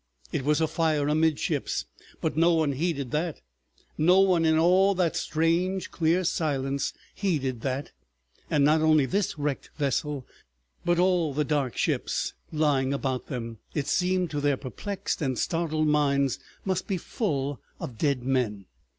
[0.31, 1.85] It was afire amidships,
[2.21, 8.81] but no one heeded that—no one in all that strange clear silence heeded that—and not
[8.81, 10.25] only this wrecked vessel,
[10.83, 15.87] but all the dark ships lying about them, it seemed to their perplexed and startled
[15.87, 18.65] minds must be full of dead men!